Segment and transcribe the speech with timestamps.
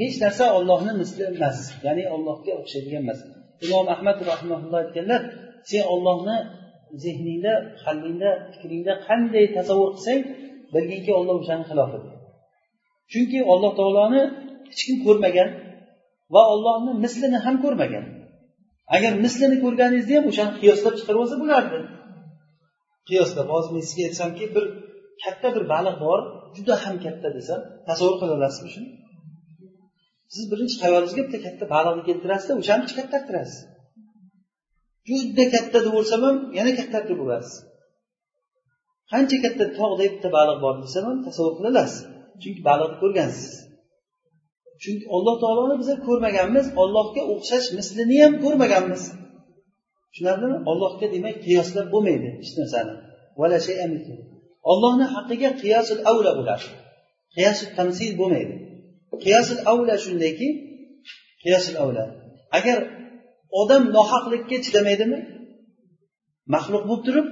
[0.00, 1.58] hech narsa ollohni misli emas.
[1.86, 3.18] Ya'ni ollohga o'xshaydigan emas.
[3.64, 5.20] Imom ahmad rahmaulloh aytganlar
[5.70, 6.36] sen ollohni
[7.04, 7.54] zehningda
[7.84, 10.20] qalbingda fikringda qanday tasavvur qilsang
[10.74, 11.98] bilginki olloh o'shani xilofi
[13.12, 14.22] chunki alloh taoloni
[14.70, 15.48] hech kim ko'rmagan
[16.34, 18.04] va ollohni mislini ham ko'rmagan.
[18.96, 21.78] Agar mislini ko'rganingizda ham o'shani qiyoslab chiqarib olsa bo'lardi
[23.08, 24.64] qiyoslab hozir men sizga aytsamki bir
[25.22, 26.20] katta bir baliq bor
[26.56, 28.88] juda ham katta desam tasavvur qila olasizmi shuni?
[30.34, 33.58] Siz birinchi xayolingizga bitta katta baliqni keltirasizda o'shani kattatirasiz
[35.08, 37.54] juda katta deb bo'lsam ham yana kattartirib bo'lasiz.
[39.12, 42.00] Qancha katta tog'dek bitta baliq bor desam ham tasavvur qila olasiz
[42.42, 43.52] chunki baliqni ko'rgansiz.
[44.82, 49.02] Chunki alloh taoloni biz ko'rmaganmiz ollohga o'xshash mislini ham ko'rmaganmiz.
[50.10, 50.58] Tushunarlimi?
[50.70, 52.94] Ollohga demak qiyoslab bo'lmaydi hech narsani.
[54.70, 56.66] Ollohni haqqiga qiyosil avla bo'ladi
[57.36, 58.54] qiyosil tamsil bo'lmaydi.
[59.24, 60.48] Qiyosil avla shundayki
[61.42, 62.04] qiyosil avla.
[62.58, 62.78] Agar
[63.60, 65.18] odam nohaqlikka chidamaydimi
[66.54, 67.26] maxluq bo'lib turib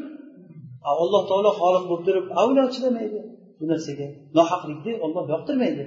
[1.02, 3.18] alloh taolo xoliq bo'lib turib avlo chidamaydi
[3.58, 4.06] bu narsaga.
[4.38, 5.84] Nohaqlikni olloh yoqtirmaydi.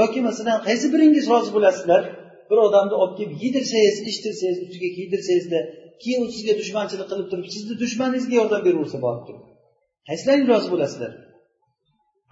[0.00, 2.02] Yoki masalan qaysi biringiz rozi bo'lasizlar?
[2.50, 5.60] Bir odamni olib kelib yedirsangiz ichdirsangiz ustiga kiydirsangizda
[6.02, 9.42] keyin u sizga dushmanchilik qilib turib sizni dushmaningizga yordam beraversa borib turib
[10.08, 11.12] qaysilaring rozi bo'lasizlar?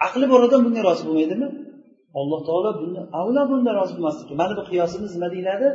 [0.07, 1.49] Aqli bor odam bunga rozi bo'lmaydimi?
[2.19, 5.69] Alloh taolo bundan avlo bundan rozi bo'lmasligi mana bu qiyosimiz nima deyiladi?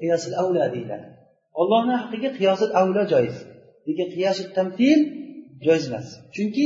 [0.00, 1.06] Qiyosil avla deyiladi.
[1.60, 3.36] Ollohni haqqiga qiyosil avlo joiz.
[3.88, 5.00] Lekin qiyosil tamtil
[5.66, 6.06] joiz emas.
[6.34, 6.64] Chunki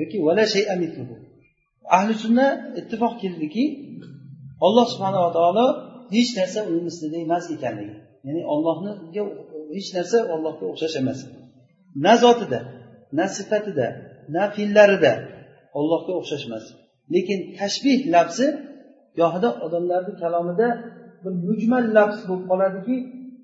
[0.00, 0.16] yoki
[1.96, 2.46] ahli sunna
[2.80, 3.64] ittifoq keldiki
[4.66, 5.66] alloh subhanava taolo
[6.14, 7.96] hech narsa uni mislida emas ekanligi.
[8.26, 9.22] Ya'ni ollohniga
[9.76, 11.18] hech narsa ollohga o'xshash emas.
[12.04, 12.60] Na zotida
[13.18, 13.86] na sifatida
[14.34, 15.12] na fe'llarida
[15.78, 16.64] ollohga o'xshash emas.
[17.14, 18.46] Lekin tashbih lafzi
[19.18, 20.68] gohida odamlarni kalomida
[21.22, 22.96] bir mujmal lafz bo'lib qoladiki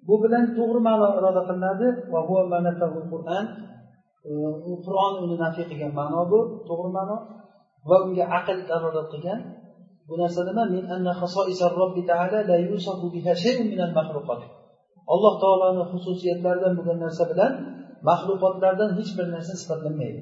[0.09, 1.87] bu bilan to'g'ri ma'no iroda qilinadi.
[2.13, 3.47] Va qur'on
[4.85, 6.39] qur'on uni nafiy qilgan ma'no bu
[6.69, 7.17] to'g'ri ma'no.
[7.89, 9.41] Va unga aql dalolat qilgan
[10.13, 10.65] bu narsa nima?
[15.15, 17.53] Alloh taoloni xususiyatlaridan bo'lgan narsa bilan
[18.09, 20.21] maxluqotlardan hech bir narsa sifatlanmaydi.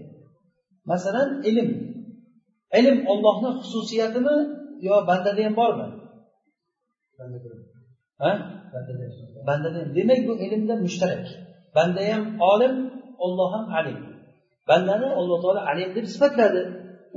[0.91, 1.69] Masalan ilm.
[2.79, 4.37] Ilm ollohni xususiyatimi
[4.87, 5.87] yo bandada ham bormi?
[9.49, 11.27] Bandada demak bu ilmda mushtarak.
[11.77, 12.23] Banda ham
[12.53, 12.75] olim
[13.25, 13.99] olloh ham alim.
[14.69, 16.63] Bandani alloh taolo alim deb sifatladi.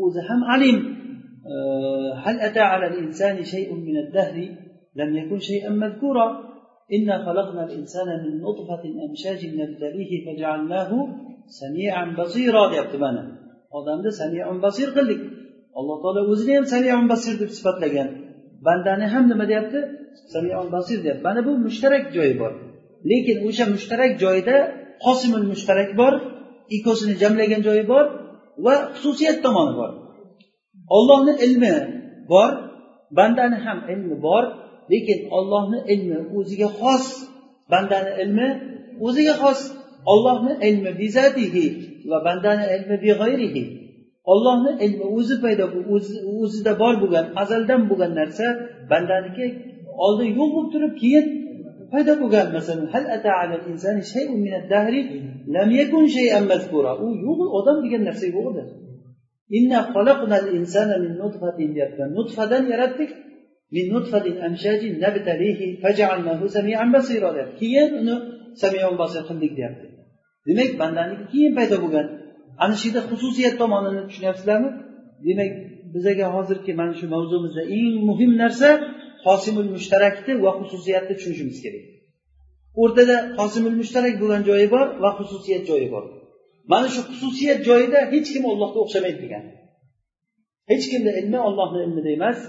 [0.04, 0.78] O'zi ham alim
[2.26, 4.36] هل أتى على الإنسان شيء من الدهر
[4.96, 6.28] لم يكن شيئا مذكورا
[6.94, 10.92] إنا خلقنا الإنسان من نطفة أمشاج نبتليه فجعلناه
[11.62, 13.24] سميعا بصيرا deyapti mana
[13.72, 15.22] odamni samiun basir qildik
[15.80, 18.10] alloh taolo o'zini ham samiun basir deb sifatlagan
[18.66, 19.80] bandani ham nima deyapti
[20.34, 22.52] samiun basir deyapti mana bu mushtarak joyi bor
[23.12, 24.56] lekin o'sha mushtarak joyda
[25.06, 26.14] qosimul mushtarak bor
[26.76, 28.06] ikkosini jamlagan joyi bor
[28.66, 29.92] va xususiyat tomoni bor
[30.98, 31.76] ollohni ilmi
[32.32, 32.52] bor
[33.18, 34.44] bandani ham ilmi bor
[34.92, 37.06] lekin ollohni ilmi o'ziga xos.
[37.72, 38.48] Bandani ilmi
[39.06, 39.60] o'ziga xos.
[40.14, 41.66] Ollohni ilmi bizatihi
[42.10, 43.64] va bandani ilmi big'ayrihi
[44.32, 45.66] ollohni ilmi o'zi paydo
[46.44, 48.46] o'zida bor bo'lgan azaldan bo'lgan narsa
[48.92, 49.46] bandaniki
[50.06, 51.26] oldin yo'q bo'lib turib keyin
[51.92, 55.02] paydo bo'lgan masalan hal ata alal insani shay'un min ad-dahri
[55.56, 56.92] lam yakun shay'an mazkura.
[57.06, 58.64] U yo'q odam degan narsa yo'q edi
[62.18, 63.12] nutfadan yaratdik
[63.76, 63.86] min
[66.96, 68.16] basira keyin uni
[68.62, 69.86] samion basir qildik deyapti.
[70.48, 72.08] Demak bandaniki keyin paydo bo'lgan.
[72.64, 74.70] Ana shu yerda xususiyat tomonini tushunyapsizlarmi?
[75.28, 75.52] Demak
[75.94, 78.70] bizaga hozirgi mana shu mavzumizda eng muhim narsa
[79.26, 81.84] qosimul mushtarakni va xususiyatni tushunishimiz kerak.
[82.82, 86.06] O'rtada qosimul mushtarak bo'lgan joyi bor va xususiyat joyi bor.
[86.72, 89.44] Mana shu xususiyat joyida hech kim ollohga o'xshamaydi degan.
[90.72, 92.40] Hech kimni ilmi ollohni ilmida emas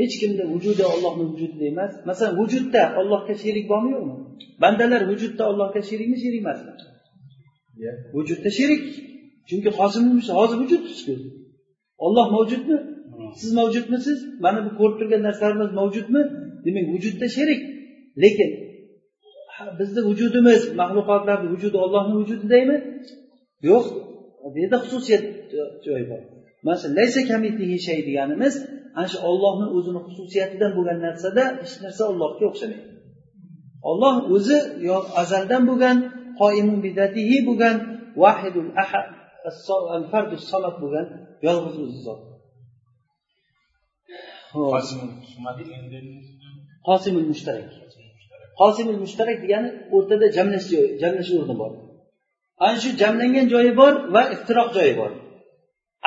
[0.00, 4.16] hech kimni vujudi ollohni vujudida emas masalan vujudda ollohga sherik bormi yo'qmi?
[4.62, 6.72] Bandalar vujudda ollohga sherikmi sherik emasmi?
[8.16, 8.82] Vujudda sherik
[9.48, 9.70] chunki
[10.38, 11.14] hozir vujudsizku
[12.06, 12.78] olloh mavjudmi?
[13.40, 14.18] Siz mavjudmisiz?
[14.44, 16.22] Mana bu ko'rib turgan narsalarimiz mavjudmi?
[16.64, 17.60] Demak vujudda sherik
[18.22, 18.50] lekin
[19.78, 22.76] bizni vujudimiz maxluqotlarni vujudi ollohni vujudidami
[23.68, 23.84] yo'q.
[24.52, 25.24] Bu yerda xususiyat
[25.86, 26.22] joyi bor.
[26.64, 28.54] Mana shu laysa kamitihi shay deganimiz
[28.98, 32.88] ana shu ollohni o'zini xususiyatidan bo'lgan narsada hech narsa ollohga o'xshamaydi.
[33.90, 35.96] Olloh o'zi yo azaldan bo'lgan
[36.40, 37.76] qoimun bidatihi bo'lgan
[38.22, 39.06] vahidul ahad
[40.12, 41.06] fardu samad bo'lgan
[41.46, 42.20] yolg'iz o'zi zot.
[46.88, 47.68] Qosimul mushtarak.
[48.60, 50.66] Qosimul mushtarak degani o'rtada jamlash
[51.02, 51.72] jamlash o'rni bor
[52.64, 55.10] ana shu jamlangan joyi bor va iftiroq joyi bor.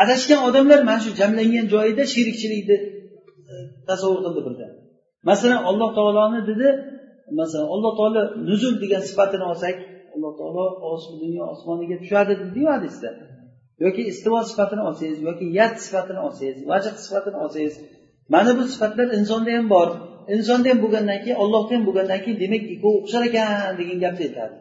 [0.02, 2.78] Adashgan odamlar mana shu jamlangan joyida sherikchilikni
[3.52, 3.54] e,
[3.88, 4.72] tasavvur qildi birdan
[5.30, 6.68] masalan alloh taoloni dedi
[7.40, 9.76] masalan alloh taolo nuzul degan sifatini olsak
[10.14, 10.66] alloh taolo
[11.24, 13.10] dunyo osmoniga tushadi dediyu hadisda.
[13.84, 17.76] Yoki istivo sifatini olsangiz yoki yad sifatini olsangiz vajh sifatini olsangiz
[18.34, 19.90] mana bu sifatlar insonda ham bor.
[20.36, 24.56] Insonda ham bo'lgandan keyin ollohda ham bo'lgandan keyin demak ikkovi o'xshar ekan degan gapni aytadi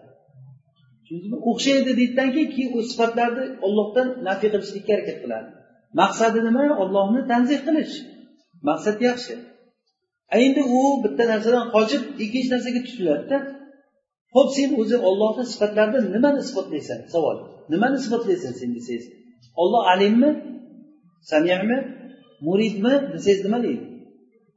[1.51, 5.49] o'xshaydi deydidan keyin keyin u sifatlarni ollohdan nafiy qilishlikka harakat qiladi.
[6.01, 6.65] Maqsadi nima?
[6.83, 7.95] Ollohni tanzih qilish.
[8.69, 9.35] Maqsad yaxshi.
[10.43, 13.39] Endi u bitta narsadan qochib ikkinchi narsaga tutiladida
[14.35, 16.99] ho'p sen o'zi ollohni sifatlaridan nimani isbotlaysan?
[17.15, 17.37] Savol.
[17.73, 19.05] Nimani isbotlaysan sen desangiz
[19.63, 20.31] olloh alimmi?
[21.31, 21.79] Samiymi
[22.47, 22.95] muridmi?
[23.15, 23.85] Desangiz nima deydi?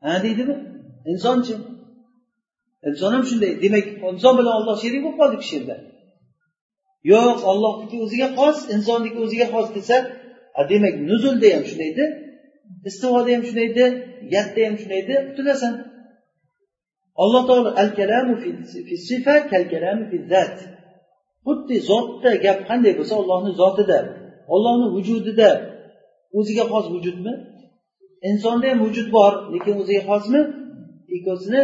[0.03, 0.55] Ha deydimi?
[1.11, 1.53] Insonchi
[2.89, 3.51] inson ham shunday.
[3.63, 5.75] Demak inson bilan olloh sherik bo'lib qoldi shu yerda.
[7.11, 9.97] Yo'q ollohniki o'ziga xos insonniki o'ziga xos desa
[10.71, 12.05] demak nuzulda ham shunday edi
[12.89, 13.85] istivoda ham shunday edi
[14.35, 15.15] yatda ham shunday edi.
[15.27, 15.73] Qutulasan
[17.23, 18.33] alloh taolo al kalamu
[18.87, 20.55] fi sifa kal kalamu fi zat.
[21.45, 23.99] Xuddi zotda gap qanday bo'lsa ollohni zotida
[24.53, 25.49] ollohni vujudida.
[26.39, 27.33] O'ziga xos vujudmi?
[28.29, 30.41] Insonda ham vujud bor lekin o'ziga xosmi?
[31.15, 31.61] Ikkovsini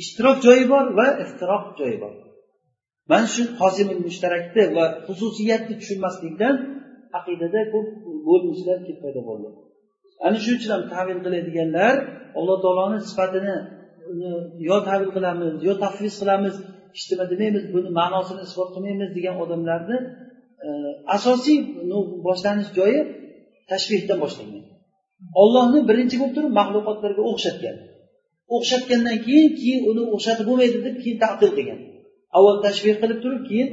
[0.00, 2.14] ishtirok joyi bor va ixtiroq joyi bor.
[3.10, 6.54] Mana shu hozimil mushtarakni va xususiyatni tushunmaslikdan
[7.18, 7.88] aqidada ko'p
[8.28, 9.48] bo'linishlar kelib paydo bo'ldi.
[10.26, 11.94] Ana shuning uchun ham tavil qiladiganlar
[12.38, 13.56] alloh taoloni sifatini
[14.68, 16.54] yo tavil qilamiz yo tafviz qilamiz
[16.96, 19.96] hech nima demaymiz buni ma'nosini isbot qilmaymiz degan odamlarni
[20.66, 20.68] e,
[21.16, 21.58] asosiy
[22.26, 23.00] boshlanish joyi
[23.70, 24.64] tashbehdan boshlangan.
[25.42, 27.76] Ollohni birinchi bo'lib turib maxluqotlarga o'xshatgan.
[28.56, 31.80] O'xshatgandan keyin keyin uni o'xshatib bo'lmaydi deb keyin taqdir qilgan.
[32.36, 33.68] Avval tashbih qilib turib keyin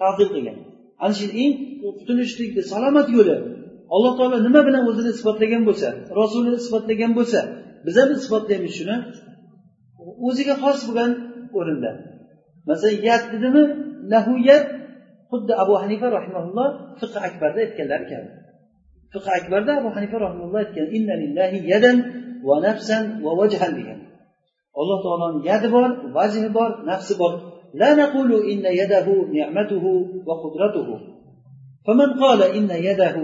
[0.00, 0.58] taqdir qilgan.
[1.04, 1.52] Ana shu eng
[1.98, 3.36] qutulishlikni salomat yo'li.
[3.94, 5.88] Alloh taolo nima bilan o'zini isbotlagan bo'lsa
[6.20, 7.40] rasulini isbotlagan bo'lsa
[7.86, 8.96] biz ham isbotlaymiz shuni.
[10.26, 11.10] O'ziga xos bo'lgan
[11.58, 11.90] o'rinda.
[12.68, 13.62] Masalan yat dedimi?
[14.12, 14.64] Lahuyat
[15.30, 16.68] xuddi abu hanifa rahimaulloh
[17.00, 18.28] fiq akbarda aytganlari kabi
[19.12, 21.96] fiq akbarda abu hanifa rahimalloh aytgan inna lillahi yadan
[22.48, 23.98] va nafsan va vajhan degan.
[24.80, 27.32] Alloh taoloni yadi bor vajhi bor nafsi bor.
[27.81, 29.07] لا نقول إن يده
[29.37, 29.85] نعمته
[30.27, 30.89] وقدرته
[31.85, 33.15] فمن قال إن يده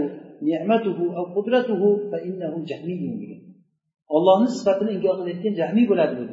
[0.42, 1.82] نعمته أو قدرته
[2.12, 3.42] فإنه جهمي degan
[4.16, 6.24] ollohni sifatini inkor qilayotgan jahmiy bo'ladi bu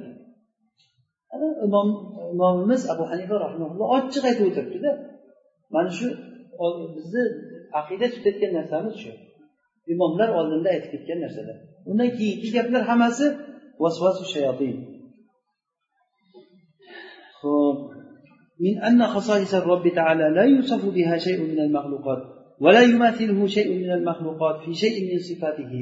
[1.67, 1.89] imom
[2.35, 4.91] imomimiz abu hanifa rahimaulloh ochiq aytib o'tiribdida
[5.75, 6.07] mana shu
[6.97, 7.23] bizni
[7.81, 9.11] aqida tutayotgan narsamiz shu
[9.93, 11.57] imomlar oldinda aytib ketgan narsalar
[11.91, 13.27] undan keyingi gaplar hammasi
[13.83, 14.75] vasvasu shayotin
[17.41, 17.79] ho'p
[18.61, 22.23] من أن خصائص الرب تعالى لا يوصف بها شيء من المخلوقات
[22.61, 25.75] ولا يماثله شيء من المخلوقات في شيء من صفاته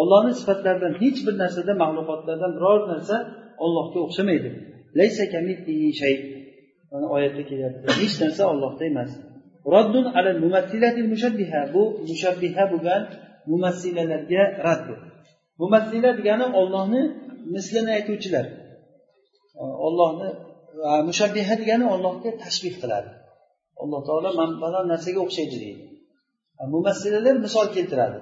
[0.00, 3.16] ollohni sifatlaridan hech bir narsada maxluqotlardan biror narsa
[3.64, 4.50] ollohga o'xshamaydi
[4.98, 5.24] laysa
[6.00, 6.14] shay
[6.92, 9.10] mana oyatda kelyapti hech narsa ollohda emas
[9.74, 10.30] roddun ala
[11.12, 13.02] mushabbiha bu mushabbiha bo'lgan
[13.52, 14.94] mumassilalarga rad bu
[15.62, 17.02] mumassila degani ollohni
[17.54, 18.46] mislini aytuvchilar
[19.86, 20.28] ollohni
[21.09, 23.09] mushabbiha degani ollohga tashbih qiladi.
[23.83, 25.83] Alloh taolo man falon narsaga o'xshaydi deydi.
[26.75, 28.17] Mumassilalar misol keltiradi.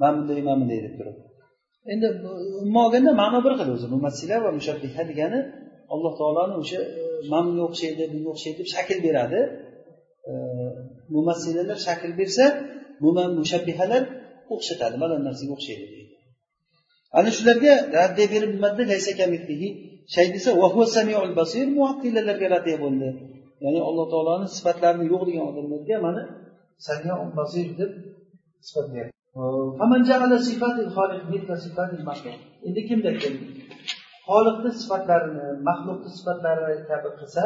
[0.00, 1.16] Man bunday man bunday deb turib.
[1.92, 2.06] Endi
[2.60, 3.86] umuman olganda ma'no bir xil o'zi.
[3.94, 5.40] Mumassila va mushabbiha degani
[5.94, 9.40] alloh taoloni o'sha e, man bunga o'xshaydi bunga o'xshaydi deb shakl beradi.
[10.30, 10.32] E,
[11.14, 12.44] Mumassilalar shakl bersa
[13.40, 14.02] mushabbihalar
[14.54, 14.94] o'xshatadi.
[15.02, 16.14] Mana narsaga o'xshaydi deydi.
[17.18, 18.82] Ana shularga raddiya berib nimada
[20.14, 20.50] shay desa
[21.40, 23.08] basir muattilalarga raddiya bo'ldi.
[23.64, 26.22] Ya'ni alloh taoloni sifatlarini yo'q degan odamlarga mana
[26.86, 27.90] samiul basir deb
[28.68, 29.16] sifatlayapti
[32.68, 33.34] endi kimda kim
[34.28, 37.44] xoliqni sifatlarini maxluqni sifatlari kabi qilsa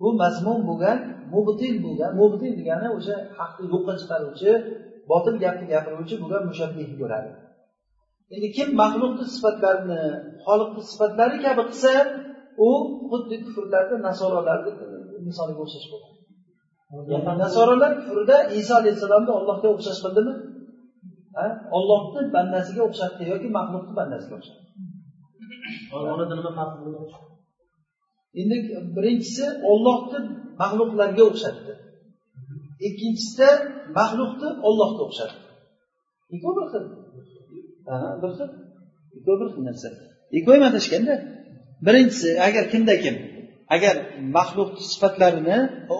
[0.00, 0.98] bu mazmun bo'lgan
[1.34, 4.50] mubtil bo'lgan mubtil degani o'sha haqni yo'qqa chiqaruvchi
[5.10, 7.30] botil gapni gapiruvchi bo'lgan mushabbih bo'ladi.
[8.34, 10.00] Endi kim maxluqni sifatlarini
[10.46, 11.92] xoliqni sifatlari kabi qilsa
[12.66, 12.68] u
[13.10, 14.72] xuddi kufrlarda nasorolarni
[15.28, 16.16] misoliga o'xshash bo'ladi.
[17.44, 20.34] Nasorolar kufrida iso alayhissalomni ollohga o'xshash qildimi
[21.78, 24.66] ollohni bandasiga o'xshatdi yoki maxluqni bandasiga o'xshatdi?
[26.30, 26.78] Nima farqi
[28.40, 28.56] endi
[28.96, 30.18] birinchisi ollohni
[30.62, 31.72] maxluqlarga o'xshatdi.
[32.88, 33.48] Ikkinchisida
[33.98, 35.42] maxluqni ollohga o'xshatdi.
[36.34, 36.84] Ikkovi bir xil
[38.22, 38.48] bir xil
[39.18, 39.88] ikkovi bir xil narsa.
[40.32, 41.14] E, ikkovi ham adashganda
[41.86, 43.16] birinchisi agar kimda kim
[43.74, 43.94] agar
[44.36, 45.58] maxluqni sifatlarini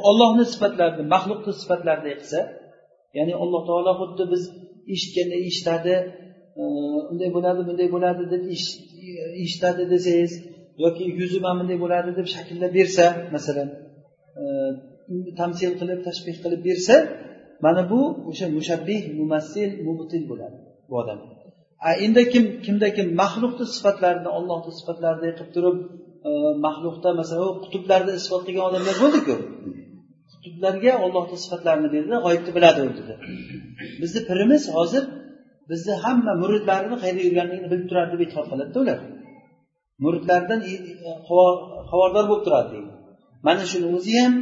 [0.09, 2.41] ollohni sifatlarini maxluqni sifatlaridek qilsa
[3.19, 4.43] ya'ni alloh taolo xuddi biz
[4.95, 5.95] eshitganda eshitadi
[6.61, 6.63] e,
[7.13, 8.43] unday bo'ladi bunday bo'ladi deb
[9.45, 10.33] eshitadi desangiz
[10.85, 13.69] yoki yuzi mana bunday bo'ladi deb shakllab bersa masalan
[14.41, 14.43] e,
[15.41, 16.95] tamsil qilib tashbih qilib bersa
[17.65, 20.57] mana bu o'sha mushabbih mumassil mubtil bo'ladi
[20.89, 21.19] bu odam.
[22.05, 25.77] Endi kim kimda kim maxluqni sifatlarini ollohni sifatlaridek qilib turib
[26.29, 26.31] e,
[26.67, 29.35] maxluqda masalan qutblarni isbot qilgan odamlar bo'ldiku.
[30.45, 33.15] Qutblarga ollohni sifatlarini berdi g'oyibni biladi u dedi.
[34.03, 35.05] Bizni pirimiz hozir
[35.71, 38.99] bizni hamma muridlarini qayerda yurganligini bilib turadi deb e'tiqod qiladida ular.
[40.05, 40.73] Muridlardan e,
[41.91, 42.93] xabardor bo'lib turadi deydi.
[43.47, 44.35] Mana shuni o'zi ham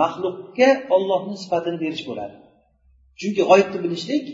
[0.00, 2.34] maxluqga ollohni sifatini berish bo'ladi.
[3.20, 4.24] Chunki g'oyibni bilishlik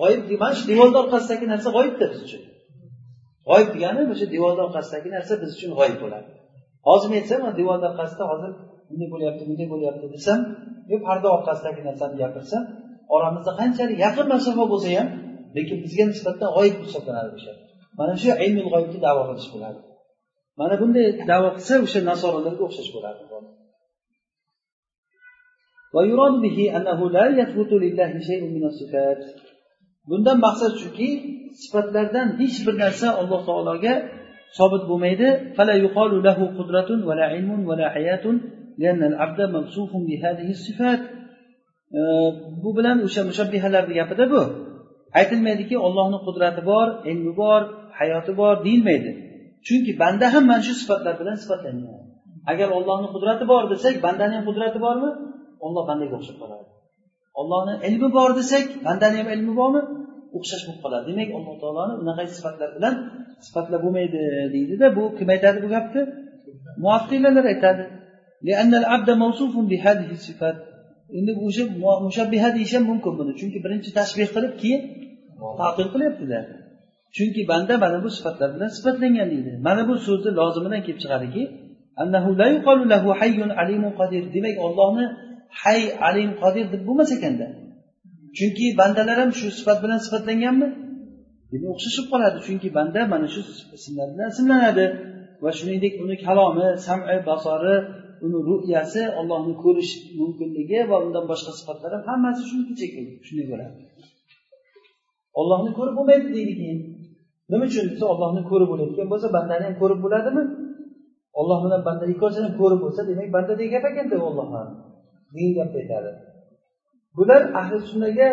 [0.00, 2.42] g'oyib mana shu devorni orqasidagi narsa g'oyibda biz uchun.
[3.48, 6.28] G'oyib degani o'sha devorni orqasidagi narsa biz uchun g'oyib bo'ladi.
[6.88, 8.50] Hozir men aytsam devorni orqasida hozir
[8.88, 10.40] bunday bo'lyapti bunday bo'lyapti desam
[10.90, 12.62] yo parda orqasidagi narsani gapirsam
[13.14, 15.08] oramizda qanchalik yaqin masofa bo'lsa ham
[15.56, 17.52] lekin bizga nisbatan g'oyib hisoblanadi o'sha
[17.98, 19.78] mana shu ilmul g'oyibni davo qilish bo'ladi.
[20.60, 23.22] Mana bunday davo qilsa o'sha nasoralarga o'xshash bo'ladi.
[25.96, 29.22] ويراد به أنه لا يثبت لله شيء من الصفات
[30.10, 31.08] bundan maqsad shuki
[31.62, 33.94] sifatlardan hech bir narsa alloh taologa
[34.58, 35.28] sobit bo'lmaydi.
[42.62, 44.42] Bu bilan o'sha mushabbihalarni gapida bu.
[45.18, 47.60] Aytilmaydiki ollohni qudrati bor ilmi bor
[47.98, 49.10] hayoti bor deyilmaydi.
[49.66, 52.02] Chunki banda ham mana shu sifatlar bilan sifatlangan.
[52.52, 55.10] Agar ollohni qudrati bor desak bandani ham qudrati bormi?
[55.66, 56.75] Olloh bandaga o'xshab qoladi.
[57.40, 59.82] Ollohni ilmi bor desak bandani ham ilmi bormi?
[60.36, 61.04] O'xshash bo'lib qoladi.
[61.10, 62.94] Demak alloh taoloni unaqa sifatlar bilan
[63.46, 64.22] sifatlab bo'lmaydi
[64.54, 66.02] deydida bu kim aytadi bu gapni?
[66.84, 67.84] Muattilalar aytadi.
[71.18, 71.64] Endi o'sha
[72.06, 73.32] mushabbiha deyish ham mumkin buni.
[73.40, 74.80] Chunki birinchi tashbih qilib keyin
[75.60, 76.44] taqil qilyaptilar.
[77.16, 79.52] Chunki banda mana bu sifatlar bilan sifatlangan deydi.
[79.66, 81.42] Mana bu so'zni lozimidan kelib chiqadiki
[84.36, 85.06] demak ollohni
[85.62, 87.46] hay alim qodir deb bo'lmas ekanda.
[88.38, 90.68] Chunki bandalar ham shu sifat bilan sifatlanganmi?
[91.50, 92.38] Demak o'xshashib qoladi.
[92.46, 93.40] Chunki banda mana shu
[93.78, 94.86] ismlar bilan ismlanadi.
[95.42, 97.76] Va shuningdek uni kalomi sami basori
[98.26, 102.86] uni ru'yasi ollohni ko'rish mumkinligi va undan boshqa sifatlar ham hammasi shuniki
[103.26, 103.76] shunday bo'ladi
[105.40, 106.78] ollohni ko'rib bo'lmaydi deydi keyin.
[107.50, 110.42] Nima uchun desa ollohni ko'rib bo'layotgan bo'lsa bandani ham ko'rib bo'ladimi?
[111.40, 114.46] Olloh bilan banda ikkovsini ko'rib bo'lsa demak bandadek gap ekanda olloh
[115.34, 116.10] degan gapni aytadi?
[117.16, 118.28] Bular ahli sunnaga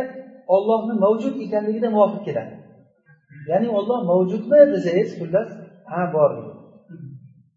[0.56, 2.54] ollohni mavjud ekanligida muvofiq keladi.
[3.50, 5.50] Ya'ni olloh mavjudmi desangiz xullas
[5.92, 6.32] ha bor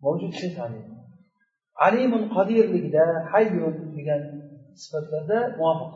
[0.04, 0.32] mavjud
[1.86, 4.20] alimun qodirligida hayyun degan
[4.82, 5.92] sifatlarda muvofiq.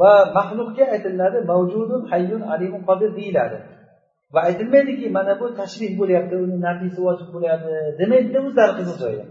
[0.00, 3.58] Va maxluqga aytiladi mavjudun hayyun alimun qodir deyiladi.
[4.34, 9.24] Va aytilmaydiki mana bu tashbih bo'lyapti uni nafisi vojib bo'lyapti demaydida o'zlari qiziq joyi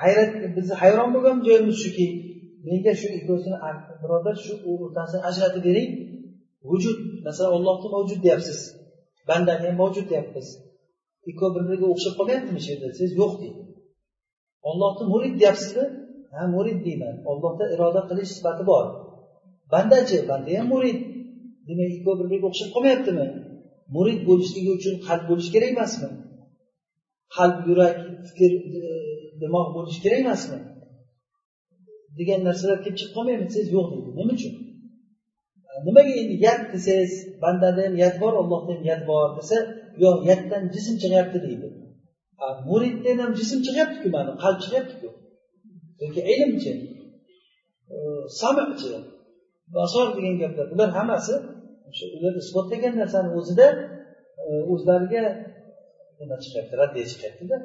[0.00, 2.06] hayrat bizni hayron bo'lgan joyimiz shuki
[2.66, 3.56] menga shu ikkosini
[4.02, 5.90] birodar shu o'rtasini ajratib bering.
[6.70, 8.58] Vujud masalan ollohni mavjud deyapsiz.
[9.28, 10.46] Bandani ham mavjud deyapmiz.
[11.30, 12.88] Ikkovi bir biriga o'xshab qolmayaptimi shu yerda?
[13.00, 13.62] Siz yo'q deydi.
[14.70, 15.84] Ollohni murid deyapsizmi
[16.34, 17.14] ha murid deyman.
[17.30, 18.84] Ollohda iroda qilish sifati bor.
[19.72, 20.98] Bandachi banda ham murid.
[21.68, 23.26] Demak ikkovi bir biriga o'xshab qolmayaptimi?
[23.96, 26.08] Murid bo'lishligi uchun qalb bo'lishi kerak emasmi?
[27.36, 27.96] Qalb yurak
[28.28, 28.82] fikr e,
[29.42, 30.58] dimoq bo'lishi kerak emasmi?
[32.18, 34.54] degan narsalar kelib chiqib qolmaymi desangiz yo'q deydi nima uchun?
[35.86, 37.12] Nimaga endi yat desangiz
[37.42, 39.56] bandada ham yat bor ollohda ham yat bor desa
[40.02, 41.68] yo'q yatdan jism chiqyapti deydi.
[42.68, 45.08] Muriddan ham jism chiqyaptiku mana qalb chiqyaptiku.
[46.02, 46.72] Yoki ilmchi
[47.94, 47.96] e,
[48.40, 48.92] samichi
[49.76, 51.34] basor degan gaplar bular hammasi
[51.88, 53.66] o'sha ular isbotlagan narsani o'zida
[54.46, 55.24] e, o'zlariga
[56.21, 57.57] nima chiqyapti raddiya chiqyaptida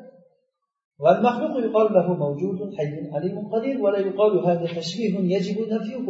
[1.04, 6.06] والمخلوق يقال له موجود حي عليم قدير ولا يقال هذا تشبيه يجب نفيه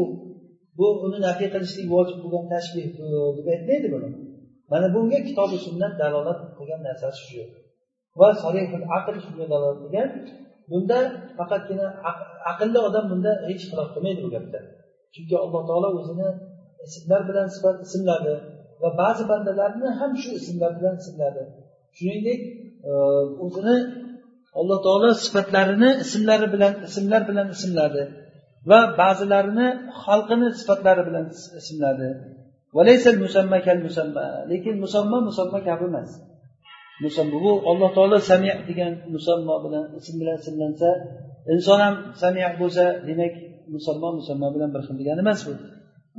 [0.79, 2.85] bu uni nafiy qilishlik vojib bo'lgan tashbih
[3.37, 4.09] deb aytmaydi buni
[4.73, 7.43] mana bunga kitobi sunnat dalolat qilgan narsasi shu
[8.21, 10.09] va solihul aql shunga dalolat qilgan
[10.71, 10.99] bunda
[11.39, 11.87] faqatgina
[12.51, 14.61] aqlli odam bunda hech xilof qilmaydi bu gapda
[15.15, 16.29] chunki alloh taolo o'zini
[16.87, 18.35] ismlar bilan sifat ismladi
[18.83, 21.43] va ba'zi bandalarni ham shu ismlar bilan ismladi
[21.98, 22.40] Shuningdek
[22.90, 22.92] e,
[23.46, 23.76] o'zini
[24.60, 28.04] alloh taolo sifatlarini ismlari bilan ismlar bilan ismladi
[28.70, 29.68] va ba'zilarini
[30.04, 31.26] xalqini sifatlari bilan
[31.62, 32.10] ismladi.
[34.52, 36.10] Lekin musammo musammo kabi emas.
[37.04, 40.90] Musammo bu alloh taolo sami degan musammo bilan ism bilan ismlansa
[41.54, 43.34] inson ham sami bo'lsa demak
[43.76, 45.54] musammo musammo bilan bir xil degani emas bu.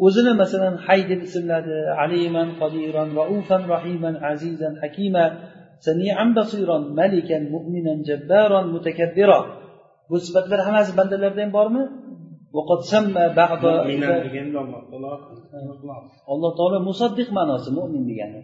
[0.06, 5.24] O'zini masalan hay deb ismladi aliman qodiron raufan rahiman azizan hakima
[5.86, 9.40] samian basiron malikan mu'minan jabbaron mutakabbiro
[10.08, 11.82] bu sifatlar hammasi bandalarda ham bormi?
[16.32, 18.40] Alloh taolo musaddiq ma'nosi mo'min degani.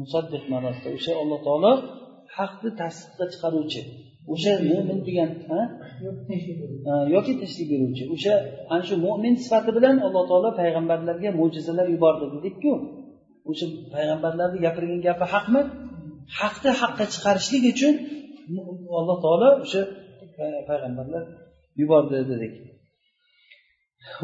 [0.00, 1.72] Musaddiq ma'nosida o'sha alloh taolo
[2.36, 3.80] haqni tasdiqqa chiqaruvchi.
[4.32, 5.30] O'sha mo'min degan
[7.14, 8.34] yoki tinchlik beruvchi o'sha
[8.72, 12.72] ana shu mo'min sifati bilan alloh taolo payg'ambarlarga mo'jizalar yubordi dedikku.
[13.50, 15.60] O'sha payg'ambarlarni gapirgan gapi haqmi
[16.39, 17.95] haqni haqqa chiqarishlik uchun
[18.99, 19.81] alloh taolo o'sha
[20.69, 21.23] payg'ambarlar
[21.81, 22.53] yubordi dedik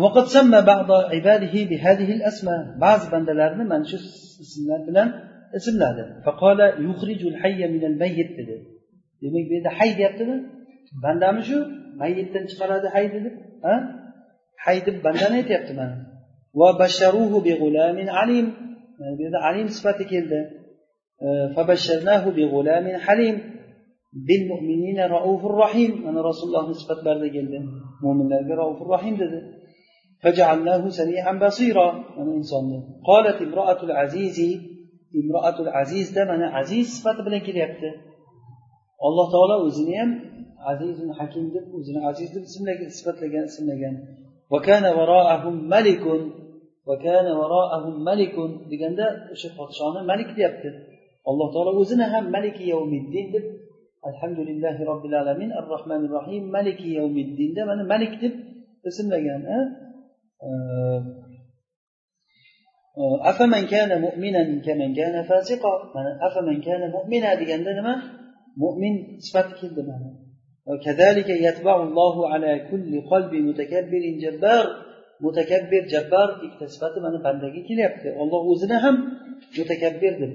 [0.03, 3.97] وقد سمى بعض عباده بهذه الأسماء بعض بندلارنا من شو
[4.43, 5.09] اسمlar bilan
[5.57, 8.55] ismladi فقال يخرج الحي من الميت dedi
[9.21, 10.35] demak bu yerda hay deyaptimi
[11.03, 11.57] bandami shu
[12.01, 13.29] mayyitdan chiqaradi hay dedi
[13.65, 13.75] ha
[14.65, 15.95] hay deb bandani aytyapti mana
[16.59, 18.47] va basharuhu bi g'ulamin alim
[19.17, 20.39] bu yerda alim sifati keldi
[21.55, 23.35] fabashsharnahu bi g'ulamin halim
[24.27, 27.57] bil mu'minina raufur rahim mana rasulullohni sifatlarida keldi
[28.03, 29.39] mo'minlarga raufur rahim dedi
[30.23, 32.79] فجعلناه سميعا بصيرا mana insonni
[33.09, 34.37] قالت امرأة العزيز
[35.21, 37.89] امرأة العزيز ده mana aziz sifati bilan kelyapti
[39.07, 40.11] alloh taolo o'zini ham
[40.71, 43.95] azizun hakim deb o'zini aziz deb ismlagan sifatlagan ismlagan
[45.73, 46.21] malikun
[48.09, 50.69] malikun deganda o'sha podshoni malik deyapti
[51.29, 53.45] alloh taolo o'zini ham maliki yavmiddin deb
[54.09, 58.33] alhamdulillahi robbil alamin ar rohmanir rohim maliki yavmiddinda mana malik deb
[58.89, 59.41] ismlagan
[63.31, 67.93] afaman kana mu'minan kaman kana fasiqa mana afaman kana mu'mina deganda nima
[68.63, 70.09] mo'min sifati keldi mana
[70.69, 74.65] وكذلك يتبع الله على كل قلب متكبر جبار
[75.23, 78.95] mutakabbir jabbar ikkita sifati mana bandaga kelyapti olloh o'zini ham
[79.57, 80.33] mutakabbir deb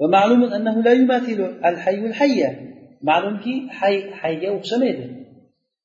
[0.00, 2.50] ومعلوم أنه لا يماثل الحي الحية
[3.08, 5.06] ma'lumki hay hayga o'xshamaydi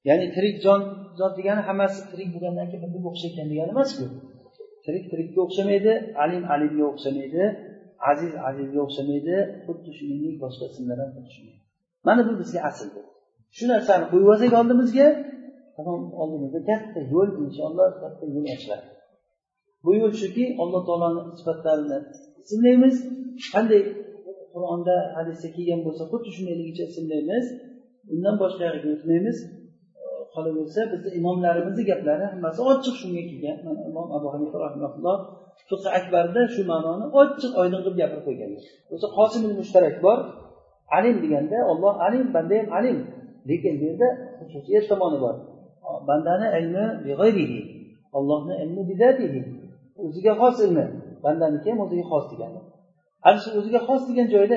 [0.08, 0.82] ya'ni tirik jon
[1.20, 4.06] zot degani hammasi tirik bo'lgandan keyin birga o'xshaykan degani emas bu
[4.86, 5.92] tirik tirikka o'xshamaydi
[6.24, 7.44] alim alimga o'xshamaydi
[8.12, 11.60] aziz azizga o'xshamaydi xuddi shuningdek boshqa ismlar ham o'xshamaydi
[12.08, 13.06] mana bu bizga asldir
[13.58, 15.08] shu narsani qo'yib olsak oldimizga
[15.77, 18.87] tamom oldimizda katta yo'l inshaalloh katta yo'l ochiladi.
[19.85, 21.99] Bu yo'l shuki alloh taoloni sifatlarini
[22.43, 22.97] ismlaymiz.
[23.55, 23.83] Qanday
[24.55, 27.45] qur'onda hadisda kelgan bo'lsa xuddi shundayligicha ismlaymiz.
[28.15, 29.37] Undan boshqa yoqqa o'tmaymiz.
[30.35, 33.57] Qolaversa bizni imomlarimizni gaplari hammasi ochiq shunga kelgan.
[33.67, 35.17] Mana imom abu hanifa rahmatulloh
[35.69, 40.19] fiqi akbarda shu ma'noni ochiq oydin qilib gapirib qo'yganlar o'zi qosim mushtarak bor.
[40.99, 42.99] Alim deganda olloh alim banda ham alim.
[43.49, 44.09] Lekin bu yerda
[44.39, 45.35] xususiyat tomoni bor.
[46.08, 46.86] bandani ilmi
[48.18, 48.82] ollohni ilmi
[50.04, 50.86] o'ziga xos ilmi
[51.24, 52.62] bandaniki ham o'ziga xos degani
[53.28, 54.56] ana shu o'ziga xos degan joyda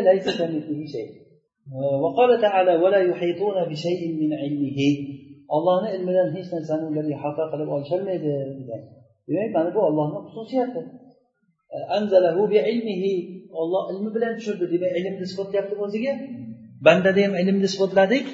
[2.04, 4.80] وقال تعالى ولا يحيطون بشيء من علمه
[5.56, 8.82] ollohni ilmidan hech narsani ular ihota qilib olisholmaydi degan
[9.28, 10.80] demak mana bu ollohni xususiyati
[11.98, 13.12] anzalahu bi ilmihi
[13.60, 16.12] olloh ilmi bilan tushirdi demak ilmni isbotlayapti o'ziga
[16.86, 18.26] bandada ham ilmni isbotladik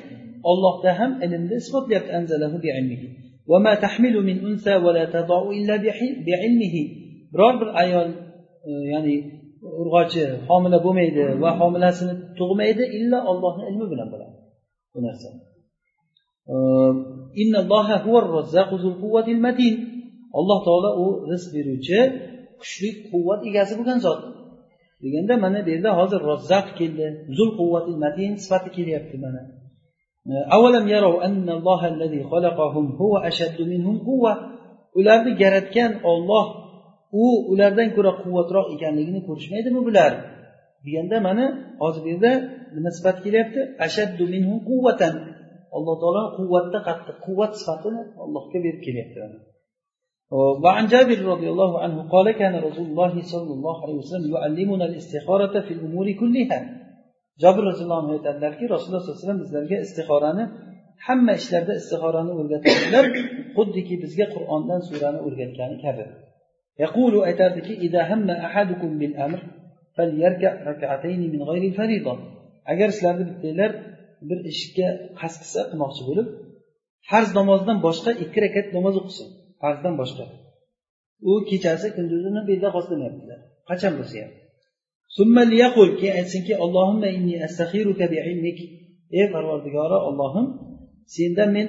[0.50, 3.08] ollohda ham ilmni isbotlayapti anzalahu bi ilmihi
[3.52, 5.74] وما تحمل من أنثى ولا تضع إلا
[6.26, 6.76] بعلمه
[7.32, 8.08] biror bir ayol
[8.92, 9.14] ya'ni
[9.82, 14.36] urg'ochi homila bo'lmaydi va homilasini tug'maydi illo ollohni ilmi bilan bo'ladi
[14.94, 15.28] bu narsa
[20.38, 21.98] alloh taolo u rizq beruvchi
[22.60, 24.20] kuchli quvvat egasi bo'lgan zot
[25.02, 29.42] deganda mana bu yerda hozir rozzaq keldi zul quvvatil matin sifati kelyapti mana
[30.56, 34.32] أولم يروا أن الله الذي خلقهم هو أشد منهم قوة
[34.98, 36.46] ularni yaratgan olloh
[37.22, 40.12] u ulardan ko'ra quvvatroq ekanligini ko'rishmaydimi bular
[40.84, 41.44] deganda mana
[41.82, 42.32] hozir bu yerda
[42.76, 45.14] nima sifat kelyapti ashaddu minhu quvvatan
[45.76, 49.20] alloh taolo quvvatda qattiq quvvat sifatini allohga berib kelyapti
[50.64, 55.54] وعن جابر رضي الله عنه قال كان رسول الله صلى الله عليه وسلم يعلمنا الاستخارة
[55.66, 56.58] في الأمور كلها
[57.43, 60.43] jobir roziyallohu anhu aytadilarki rasululloh sollallohu alayhi vasallam bizlarga istixorani
[61.07, 63.05] hamma ishlarda istixorani o'rgatganlar
[63.55, 66.05] xuddiki bizga qur'ondan surani o'rgatgani kabi.
[66.83, 67.73] Yaqulu aytardiki
[72.71, 73.71] agar sizlarni bittanglar
[74.29, 74.87] bir ishga
[75.19, 76.27] qasd qilsa qilmoqchi bo'lib
[77.09, 79.27] farz namozdan boshqa ikki rakat namoz o'qisin
[79.61, 80.25] farzdan boshqa.
[81.29, 84.31] U kechasi kunduzini bedahoslanayaptilar qachon bo'lsa ham.
[85.99, 88.59] Keyin aytsinki allohimma inni astakhiruka biilmik.
[89.19, 90.47] Ey parvardigori ollohim
[91.15, 91.67] sendan men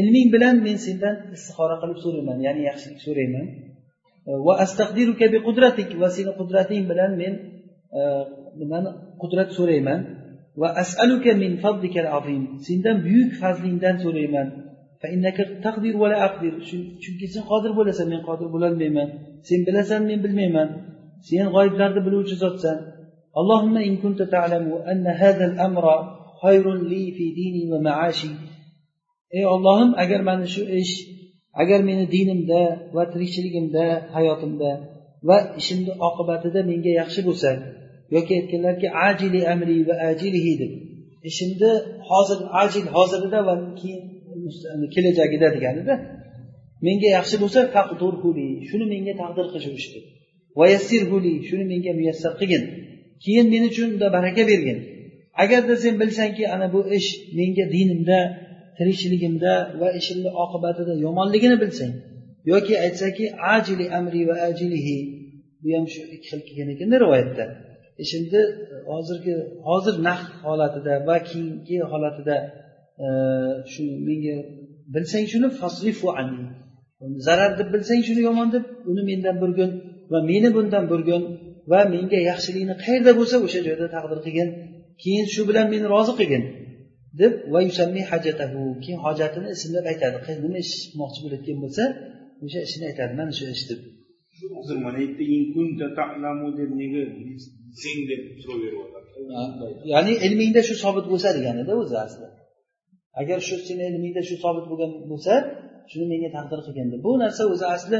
[0.00, 3.46] ilming bilan men sendan istixora qilib so'rayman ya'ni yaxshilik so'rayman.
[4.46, 7.32] Va astaqdiruka bi qudratik va seni qudrating bilan men
[7.98, 8.00] e,
[8.60, 8.90] nimani
[9.22, 10.00] qudrat so'rayman.
[10.60, 14.48] Va as'aluka min fadlikal azim sendan buyuk fazlingdan so'rayman.
[17.02, 19.08] Chunki sen qodir bo'lasan men qodir bo'lolmayman.
[19.48, 20.68] Sen bilasan men bilmayman.
[21.27, 22.79] sen g'oyiblarni biluvchi zotsan
[23.39, 25.85] اللهم إن كنت تعلم أن هذا الأمر
[26.43, 28.31] خير لي في ديني ومعاشي
[29.37, 30.93] ey ollohim agar mana shu ish
[31.61, 32.61] agar meni dinimda
[32.95, 34.71] va tirikchiligimda hayotimda
[35.27, 37.49] va ishimni oqibatida menga yaxshi bo'lsa
[38.15, 40.71] yoki aytganlarki ajili amri va ajilihi deb
[41.29, 41.71] ishimni
[42.09, 44.01] hozir ajil hozirida va keyin
[44.93, 45.93] kelajagida deganida
[46.87, 50.14] menga yaxshi bo'lsa taqdurhuli shuni menga taqdir qil shu ishni vayassirhuli
[51.48, 52.62] shuni menga muyassar qilgin.
[53.24, 54.78] Keyin men uchun unda baraka bergin.
[55.42, 58.18] Agarda sen bilsangki ana bu ish menga dinimda
[58.76, 61.92] tirikchiligimda va ishimni oqibatida yomonligini bilsang
[62.52, 64.96] yoki aytsaki ajili amri va ajilihi.
[65.62, 67.44] Bu ham shu ikki xil kelgan ekan rivoyatda.
[68.04, 69.34] Ishimni e, hozirgi
[69.68, 72.36] hozir naqd holatida va keyingi holatida
[73.04, 73.06] e,
[73.72, 74.36] shu menga
[74.94, 76.44] bilsang shuni fasrifu anni.
[77.26, 79.70] Zarar deb bilsang shuni yomon deb uni mendan bir kun
[80.12, 81.22] va meni bundan burgin
[81.72, 84.48] va menga yaxshilikni qayerda bo'lsa o'sha joyda taqdir qilgin
[85.02, 86.44] keyin shu bilan meni rozi qilgin
[87.20, 90.16] deb va yusammi hajatahu keyin hojatini ismlab aytadi.
[90.44, 91.84] Nima ish qilmoqchi bo'layotgan bo'lsa
[92.44, 93.12] o'sha ishini aytadi.
[93.20, 93.80] Mana shu ish deb.
[99.92, 102.26] Ya'ni ilmingda shu sobit bo'lsa deganida o'zi asli
[103.20, 105.34] agar shu seni ilmingda shu sobit bo'lgan bo'lsa
[105.90, 107.98] shuni menga taqdir qilgan deb bu narsa o'zi asli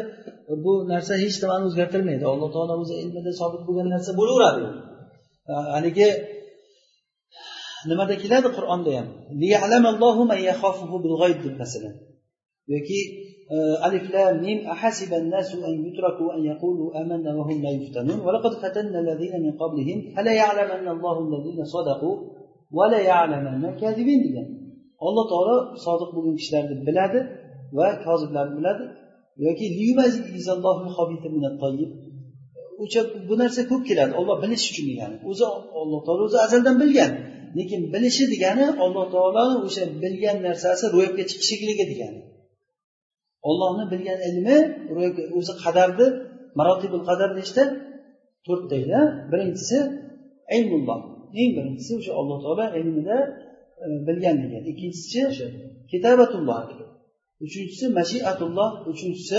[0.64, 2.24] bu narsa hech nimani o'zgartirmaydi.
[2.32, 4.64] Alloh taolo o'zi ilmida sobit bo'lgan narsa bo'laveradi.
[5.74, 6.08] Haligi
[7.90, 9.06] nimada keladi qur'onda ham?
[11.62, 11.94] Masalan.
[12.72, 13.00] Yoki
[13.54, 18.18] e, alif lam mim ahasiba an-nasu an yutraku an yaqulu amanna wa hum la yuftanun.
[18.26, 22.10] Wa laqad fatanna alladhina min qablihim fala ya'lamanna Allahu alladhina sadaqu
[22.76, 24.18] wa la ya'lamanna kadhibin.
[24.26, 24.46] Degan
[25.06, 27.20] alloh taolo sodiq bo'lgan kishilarni biladi.
[27.78, 28.84] Va koziblarni biladi.
[29.44, 29.66] Yoki
[32.82, 34.12] o'sha bu narsa ko'p keladi.
[34.20, 35.16] Olloh bilish uchun degani.
[35.30, 35.44] O'zi
[35.80, 37.12] olloh taolo o'zi azaldan bilgan.
[37.58, 42.20] Lekin bilishi degani alloh taoloni o'sha bilgan narsasi ro'yobga chiqishligi degani.
[43.48, 44.56] Ollohni bilgan ilmi
[45.38, 46.06] o'zi qadarni
[46.58, 47.62] marotibul qadar nechta?
[48.46, 49.00] To'rttayda
[49.30, 49.78] birinchisi
[50.56, 51.00] ilmulloh.
[51.40, 53.16] Eng birinchisi o'sha alloh taolo ilmida
[53.84, 54.06] e, bilganligi.
[54.08, 55.20] Bilgan degan ikkinchisi
[55.90, 56.60] kitabatulloh.
[57.44, 59.38] Uchinchisi mashiatulloh uchinchisi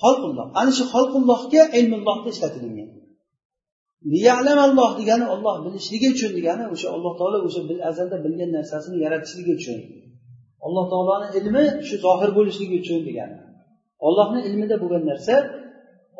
[0.00, 2.90] xalqulloh ana shu xalqullohga ilmullohni ishlatilgan
[4.66, 7.60] alloh degani olloh bilishligi uchun degani o'sha alloh taolo o'sha
[7.90, 9.78] azalda bilgan narsasini yaratishligi uchun.
[10.66, 13.36] Alloh taoloni ilmi shu zohir bo'lishligi uchun degani.
[14.06, 15.34] Ollohni ilmida bo'lgan narsa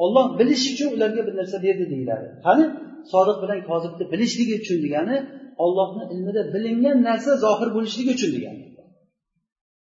[0.04, 2.26] olloh bilish uchun ularga bir narsa berdi deyiladi.
[2.46, 2.64] Qani?
[3.12, 5.16] Sodiq bilan kozibni bilishligi uchun degani
[5.64, 8.62] ollohni ilmida bilingan narsa zohir bo'lishligi uchun degani.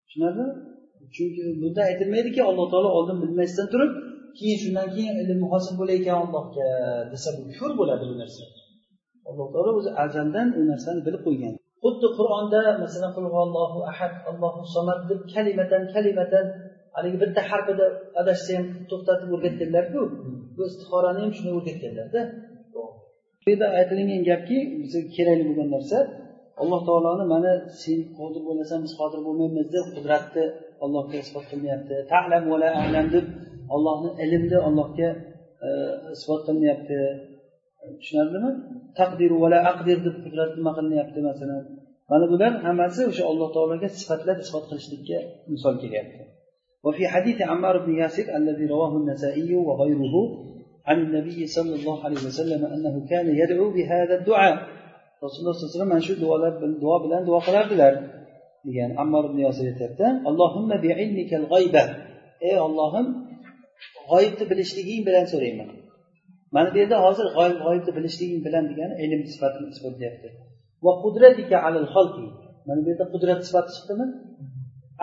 [0.06, 0.48] Tushunarlimi
[1.16, 3.92] chunki bunda aytilmaydiki alloh taolo oldin bilmasdan turib
[4.38, 6.68] keyin shundan keyin ilmni hosil bo'layotgan allohga
[7.12, 8.44] desa bu kufr bo'ladi bu narsa.
[9.30, 11.54] Alloh taolo o'zi azaldan u narsani bilib qo'ygan.
[11.84, 13.12] Xuddi qur'onda masalan
[13.46, 16.46] allohu ahad allohu somad deb kalimatan kalimatan
[16.96, 17.86] haligi bitta harfida
[18.22, 20.02] adashsa ham to'xtatib o'rgatganlarku
[20.56, 22.22] bu istihorani ham shunday o'rgatganlarda
[22.74, 22.82] bu
[23.52, 25.98] yerda aytilingan gapki bizga kerakli bo'lgan narsa
[26.62, 27.52] alloh taoloni mana
[27.84, 30.46] sen qodir bo'lasan biz qodir bo'lmaymiz deb qudratni
[30.85, 33.27] allohga isbot qilmayapti talam vala alam deb
[33.75, 35.09] ollohni ilmni allohga
[35.67, 35.69] e,
[36.17, 36.99] isbot qilmayapti
[38.01, 38.51] tushunarlimi
[38.99, 41.63] taqdiru vala aqdir deb qudrat nima qilinyapti masalan
[42.11, 45.19] mana bular hammasi o'sha alloh taologa sifatlab isbot qilishlikka
[45.53, 46.25] misol kelyapti
[46.87, 50.15] وفي حديث عمار بن ياسر الذي رواه النسائي وغيره
[50.89, 54.55] عن النبي صلى الله عليه وسلم أنه كان يدعو بهذا الدعاء
[55.23, 57.95] rasululloh sallallohu alayhi vasallam mana shu duolar duo bilan duo qilardilar
[58.68, 60.06] Degan ammor ibn yosir aytyapti.
[60.30, 61.84] Allohimma biilmikal g'oyba
[62.50, 63.08] ey ollohim
[64.10, 65.70] g'oyibni bilishliging bilan so'rayman
[66.56, 66.68] mana.
[66.74, 70.28] Bu yerda hozir g'oyib g'oyibni bilishliging bilan degani ilm sifatini isbotlayapti
[70.86, 72.26] va qudratika alal xalqi.
[72.68, 74.06] Mana bu yerda qudrat sifati chiqdimi?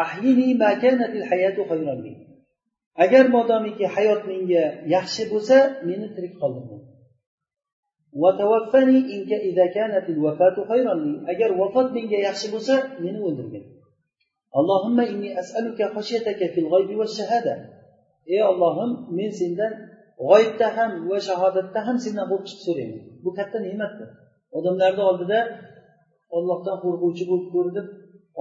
[0.04, 2.12] Ahlini ma kanatil hayatu khayran li
[3.04, 5.56] agar modomiki hayot menga yaxshi bo'lsa
[5.88, 6.84] meni tirik qoldirmang.
[11.32, 13.64] Agar vafot menga yaxshi bo'lsa meni o'ldirgin
[14.58, 17.54] allohimma inni as'aluka xashyataka fil g'aybi va shahada
[18.34, 19.72] ey ollohim men sendan
[20.28, 24.08] g'oyibda ham va shahodatda ham sendan qo'rqishni so'rayman bu katta ne'matdir
[24.58, 25.38] odamlarni oldida
[26.36, 27.86] ollohdan qo'rquvchi bo'lib ko'rinib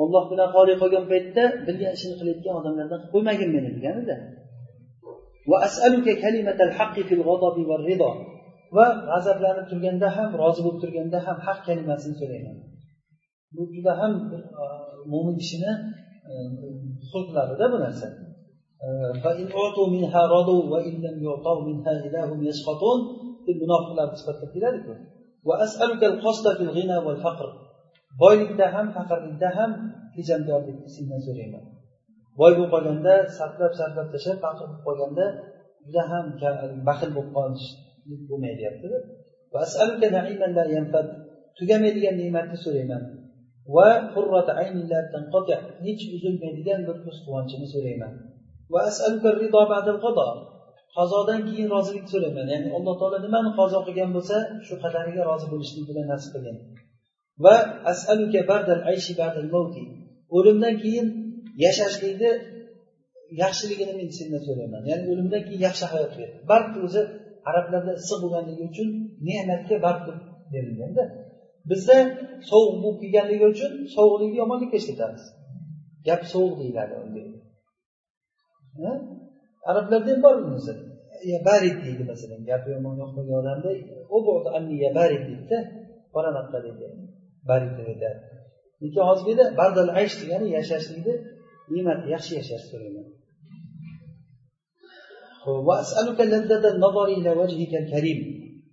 [0.02, 4.16] olloh bilan xoli qolgan paytda bilgan ishini qilayotgan odamlardan qilib qo'ymagin meni deganida
[8.76, 12.58] va g'azablanib turganda ham rozi bo'lib turganda ham haq kalimasini so'rayman.
[13.56, 14.12] Bu juda ham
[15.12, 15.72] mo'min kishini
[16.32, 16.34] e,
[17.12, 18.08] xulqlarida bu narsa.
[18.86, 18.88] E,
[23.62, 24.94] munofiqlarni sifatlab keladiku.
[28.22, 29.72] Boylikda ham faqirlikda ham
[30.16, 31.64] tejamkorlikni sendan so'rayman.
[32.40, 35.26] Boy bo'lib qolganda sarflab sarflab tashlab faqir bo'lib qolganda
[35.86, 36.26] juda ham
[36.88, 37.68] baxil bo'lib qolish
[38.30, 38.98] bo'lmayaptida.
[41.58, 43.02] Tugamaydigan ne'matni so'rayman.
[43.76, 43.90] Va
[45.86, 48.14] hech uzilmaydigan bir ko'z quvonchini so'rayman
[50.98, 52.46] qazodan keyin rozilik so'rayman.
[52.54, 54.36] Ya'ni alloh taolo nimani qazo qilgan bo'lsa
[54.68, 56.58] shu qadariga rozi bo'lishlik bilan nasib qilgin
[57.44, 57.56] va
[57.92, 59.84] asaluka bardal ayshi bardal mavti.
[60.38, 61.08] O'limdan keyin
[61.66, 62.32] yashashlikni
[63.44, 64.82] yaxshiligini men sendan so'rayman.
[64.92, 66.30] Ya'ni o'limdan keyin yaxshi hayot ber.
[66.52, 67.02] Barq o'zi
[67.50, 68.90] arablarda issiq bo'lganligi uchun
[69.28, 70.06] ne'matga barq
[70.54, 71.04] berilganda
[71.70, 71.98] bizda
[72.50, 75.24] sovuq bo'lib kelganligi uchun sovuqlikni yomonlikka ishlatamiz
[76.08, 76.94] gap sovuq deyiladi
[79.70, 80.74] arablarda ham bor bunisi
[81.50, 83.72] barid deydi masalan gapi yomon yoqmagan odamni
[85.00, 85.58] barid deydida
[86.16, 86.86] boramoqqa deydi.
[87.50, 88.20] Barid deb aytadi
[88.82, 91.14] lekin hozirgida bardal aysh degani yashashlikni
[91.74, 93.08] ne'mat yaxshi yashash so'rayman.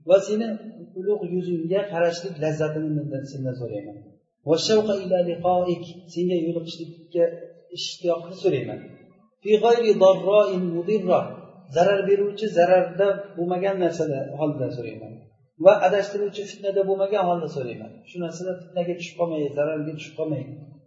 [0.08, 0.46] Va seni
[1.00, 3.96] ulug' yuzingga qarashlik lazzatini mendan sendan so'rayman
[6.14, 7.24] senga yo'liqishlikka
[7.76, 8.80] ishtiyoqni so'rayman.
[11.76, 15.12] Zarar beruvchi zararda bo'lmagan narsada holda so'rayman.
[15.64, 17.90] Va adashtiruvchi fitnada bo'lmagan holda so'rayman.
[18.08, 20.42] Shu narsada fitnaga tushib qolmay zararga tushib qolmay.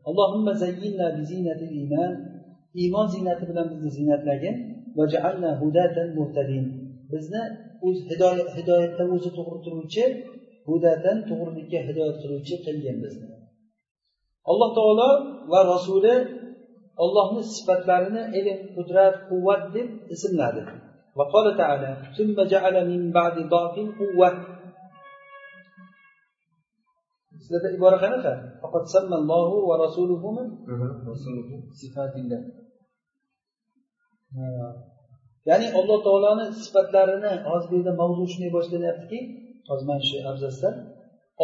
[0.10, 2.12] Allohimma zayyinna bi zinatil iymon
[2.82, 4.56] iymon ziynati bilan bizni ziynatlagin
[7.13, 7.43] bizni
[7.87, 7.99] o'z
[8.59, 10.05] hidoyatda o'zi to'g'ri turuvchi
[10.69, 13.27] hudatan to'g'rilikka hidoyat qiluvchi qilgin bizni
[14.51, 15.11] alloh taolo
[15.53, 16.15] va rasuli
[17.05, 20.65] ollohni sifatlarini ilm qudrat quvvat deb ismladi
[21.19, 24.31] وقال تعالى ثم جعل من بعد ضعف قوة
[27.43, 30.41] sizlarda ibora qanaqa faqat sammallohu va rasuluhu
[31.81, 32.41] sifatillah
[35.50, 39.20] ya'ni alloh taoloni sifatlarini hozir bu yerda mavzu shunday boshlanyaptiki
[39.70, 40.70] hozir mana shu abzasda.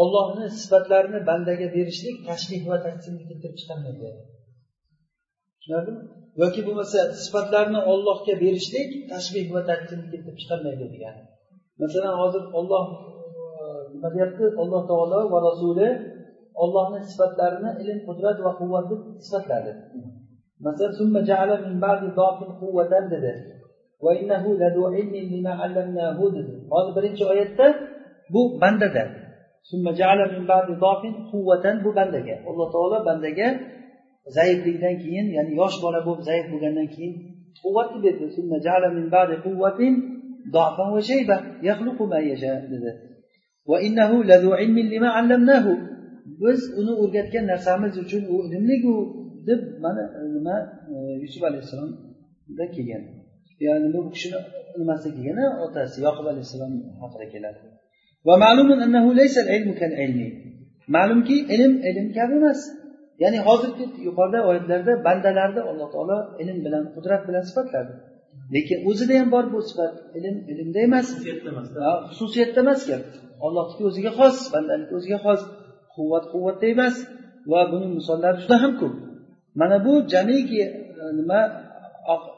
[0.01, 4.09] Ollohni sifatlarini bandaga berishlik tashbih va taqsimni keltirib chiqarmaydi.
[5.59, 6.01] Tushunarlimi?
[6.41, 11.23] Yoki bo'lmasa sifatlarni ollohga berishlik tashbih va taqsimni keltirib chiqarmaydi degani
[11.81, 12.85] masalan hozir olloh
[13.93, 14.43] nima deyapti?
[14.61, 15.87] Alloh taolo va rasuli
[16.63, 19.71] ollohni sifatlarini ilm qudrat va quvvat deb sifatladi.
[19.93, 20.22] masalan
[26.37, 26.53] dedi.
[26.71, 27.67] Hozir birinchi oyatda
[28.33, 29.03] bu bandada.
[31.83, 32.35] Bu bandaga.
[32.49, 33.47] Alloh taolo bandaga
[34.37, 37.13] zaiflikdan keyin ya'ni yosh bola bo'lib zaif bo'lgandan keyin
[37.63, 38.25] quvvatni berdi.
[42.73, 42.91] Dedi.
[46.41, 48.95] Biz uni o'rgatgan narsamiz uchun u ilmligu
[49.47, 50.03] deb mana
[50.35, 50.55] nima
[50.93, 53.03] e, yusuf alayhissalomda kelgan.
[53.65, 54.39] Ya'ni bu kishini
[54.79, 57.59] nimasi kelgan otasi yoqub alayhissalom haqida keladi.
[60.95, 62.59] Ma'lumki ilm ilm kabi emas.
[63.23, 67.93] Ya'ni hozirgi yuqorida oyatlarda bandalarni alloh taolo ilm bilan qudrat bilan sifatladi.
[68.55, 71.07] Lekin o'zida ham bor bu sifat ilm ilmda emas.
[72.09, 73.03] Xususiyatda emas gap.
[73.45, 75.41] Ollohniki o'ziga xos bandaniki o'ziga xos.
[75.95, 76.95] Quvvat quvvatda emas.
[77.51, 78.95] Va buni misollari juda ham ko'p
[79.59, 80.71] mana bu jamiki e,
[81.19, 81.39] nima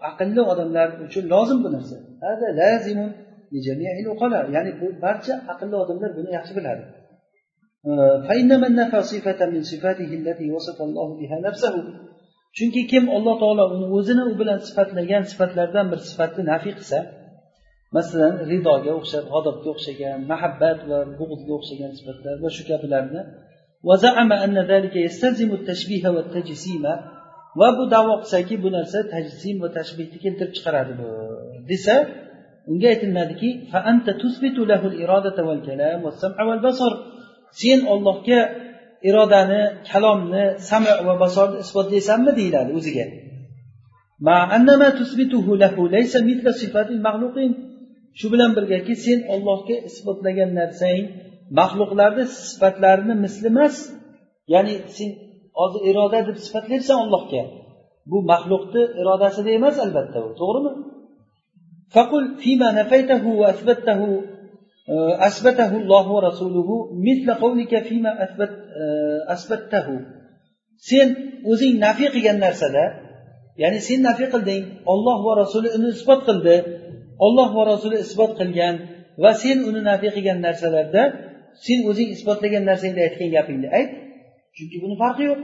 [0.10, 1.98] aqlli odamlar uchun lozim bu narsa.
[4.56, 6.84] Ya'ni bu barcha aqlli odamlar buni yaxshi biladi.
[12.58, 17.00] Chunki kim alloh taolo uni o'zini u bilan sifatlagan sifatlardan bir sifatni nafiy qilsa
[17.98, 23.22] masalan ridoga o'xshab g'adobga o'xshagan mahabbat va bug'zga o'xshagan sifatlar va shu kabilarni
[27.60, 31.10] va bu davo qilsaki bu narsa tajsim va tashbihni keltirib chiqaradi bu
[31.70, 31.96] desa
[32.72, 33.50] unga aytiladiki
[37.62, 38.40] sen ollohga
[39.10, 39.62] irodani
[39.92, 43.06] kalomni sami va basorni isbotlaysanmi deyiladi o'ziga
[48.20, 51.04] shu bilan birgaki sen ollohga isbotlagan narsang
[51.59, 53.77] maxluqlarni sifatlarini misli emas
[54.53, 55.11] ya'ni sen
[55.59, 57.43] hozir iroda deb sifatlayapsan ollohga
[58.11, 60.73] bu maxluqni irodasida emas albatta u to'g'rimi
[61.95, 64.01] فقل فيما نفيته وأثبته
[65.29, 66.69] أثبته الله ورسوله
[67.09, 68.53] مثل قولك فيما أثبت
[69.35, 69.89] أثبته
[70.89, 71.09] sen
[71.51, 72.85] o'zing nafiy qilgan narsada
[73.63, 76.57] ya'ni sen nafiy qilding olloh va rasuli uni isbot qildi
[77.27, 78.75] olloh va rasuli isbot qilgan
[79.23, 81.03] va sen uni nafiy qilgan narsalarda
[81.66, 83.90] sen o'zing isbotlagan narsangda aytgan gapingni ayt
[84.56, 85.40] chunki buni farqi yo'q.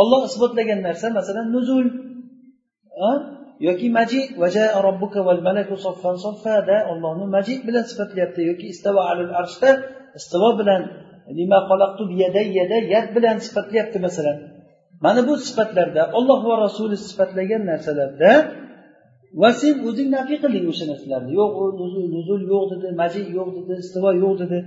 [0.00, 1.86] Olloh isbotlagan narsa masalan nuzul
[3.66, 4.20] yoki maji
[6.68, 8.40] da ollohni maji bilan sifatlayapti.
[8.50, 9.70] Yoki istavo alul arshda
[10.18, 10.82] istivo bilan
[12.94, 14.36] yad bilan sifatlayapti masalan.
[15.04, 18.32] Mana bu sifatlarda olloh va rasuli sifatlagan narsalarda
[19.40, 21.64] va sen o'zing nafiy qilding o'sha narsalarni yo'q u
[22.14, 24.58] nuzul yo'q dedi maji yo'q dedi istivo yo'q dedi.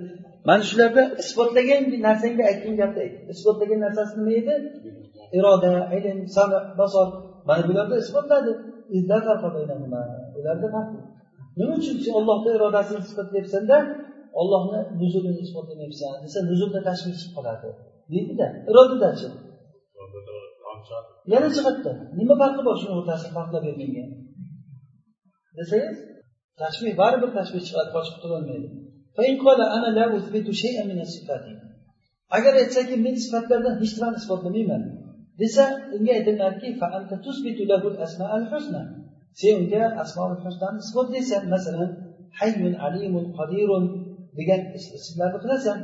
[0.48, 4.56] Mana shularda isbotlagan narsangda aytgan gapni ayt isbotlagan narsasi nima edi?
[5.38, 7.08] Iroda ilm sana basor.
[7.48, 8.52] Mana bularda isbotladi.
[10.40, 10.82] Ularda
[11.60, 13.78] nima uchun sen ollohni irodasini isbotlayapsanda
[14.42, 17.68] ollohni nuzulini isbotlamayapsan desa nuzulda tashvish chiqib qoladi.
[18.12, 19.28] Deydida irodadachi
[21.34, 24.06] yana jihatda nima farqi bor shuni o'rtasida farqlab bermanga
[25.58, 25.98] desangiz
[26.62, 28.68] tashbih baribir tashbih chiqadi qochib qutulolmaydi
[32.36, 34.84] agar aytsaki men sifatlardan hech nimani isbotlamayman
[35.42, 36.70] desa unga aytiladiki
[39.40, 41.92] sen unga asmoi husnani isbotlaysan masalan
[42.40, 43.86] hayyun alimun qodirun
[44.38, 45.78] degan ismlarni qilasan.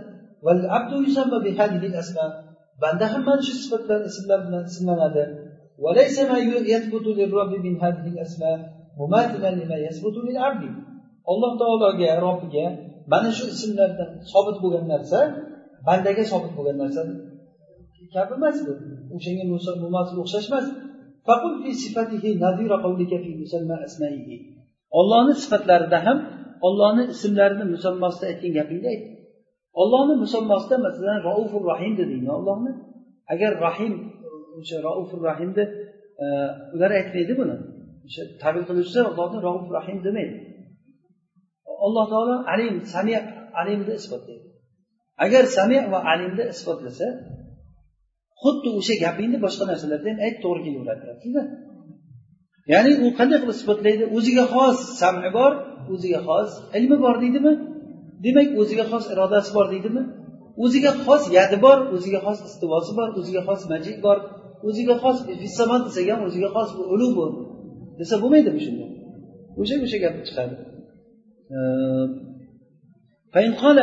[2.82, 5.24] Banda ham mana shu sifatlar ismlar bilan ismlanadi.
[11.32, 12.66] Alloh taologa robbiga
[13.12, 15.20] mana shu ismlardan sobit bo'lgan narsa
[15.88, 17.02] bandaga sobit bo'lgan narsa.
[18.16, 18.74] Kabi emas bu.
[19.16, 19.44] O'shanga
[20.24, 20.66] o'xshash emas.
[25.00, 26.18] Ollohni sifatlarida ham
[26.68, 29.04] ollohni ismlarini musammosida aytgan gapingni ayt.
[29.82, 32.72] Ollohni musammosida masalan raufur rahim dedingmi ollohni
[33.34, 33.94] agar rahim
[34.60, 35.64] o'sha raufur rahimni
[36.24, 36.26] e,
[36.76, 37.56] ular aytmaydi buni.
[38.08, 40.36] O'sha tabir qiluvchilar allohni raufur rahim demaydi.
[41.86, 43.14] Alloh taolo alim sami
[43.62, 44.48] alimni isbotlaydi.
[45.26, 47.08] Agar sami va alimni isbotlasa
[48.42, 51.44] xuddi o'sha gapingni boshqa narsalarda ham ayt to'g'ri kelaveradi deyapsizda
[52.74, 54.04] ya'ni u qanday qilib isbotlaydi?
[54.18, 55.52] O'ziga xos sami bor
[55.94, 57.54] o'ziga xos ilmi bor deydimi?
[58.26, 60.04] Demak o'ziga xos irodasi bor deydimi?
[60.64, 64.18] O'ziga xos yadi bor o'ziga xos istivosi bor o'ziga xos majid bor
[64.68, 67.44] o'ziga xos fissamon desak ham o'ziga xos ulug' ulu
[68.00, 68.86] desa bo'lmaydimi shunda
[69.62, 70.56] o'sha o'sha gapni chiqadi
[73.35, 73.79] فإن قال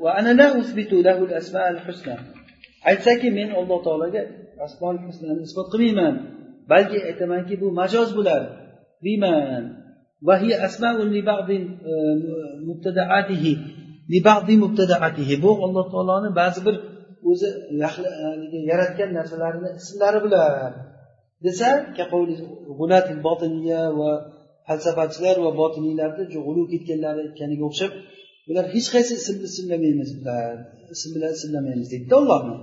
[0.00, 2.16] وأنا لا أثبت له الأسماء الحسنى
[2.90, 4.22] aytsaki men alloh taologa
[4.66, 6.14] asmol husnani isbot qilmayman
[6.72, 8.42] balki aytamanki bu majoz bular
[9.04, 9.64] deyman
[15.44, 16.76] bu alloh taoloni ba'zi bir
[17.30, 17.48] o'zi
[18.70, 20.72] yaratgan narsalarini ismlari bular
[21.44, 21.68] desa
[23.98, 24.10] va
[24.66, 27.92] falsafachilar va botiniylarni g'ulu ketganlari aytganiga o'xshab
[28.48, 30.54] bular hech qaysi ismni ismlamaymiz bular
[30.94, 32.54] ism bilan ismlamaymiz deydida ollohni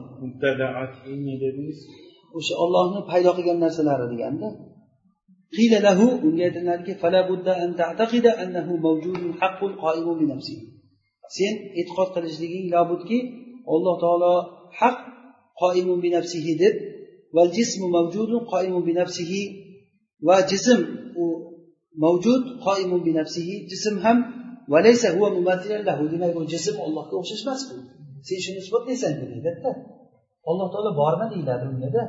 [2.37, 4.49] o'sha ollohni paydo qilgan narsalari deganda
[5.57, 6.93] قيل له unga aytiladiki
[11.35, 13.17] sen e'tiqod qilishliging labudki
[13.73, 14.33] alloh taolo
[14.79, 14.97] haq
[15.61, 16.75] qoimun bi nafsihi deb
[17.35, 19.41] val jismu mavjudun qoimun bi nafsihi
[20.27, 20.79] va jism
[21.23, 21.25] u
[22.04, 24.18] mavjud qoimun bi nafsihi jism ham
[24.72, 27.76] valaysa huwa mumathilan lahu demak u jism ollohga o'xshash emas bu
[28.26, 29.72] sen shuni isbotlaysan deydida
[30.50, 32.02] alloh taolo bormi deyiladi ungada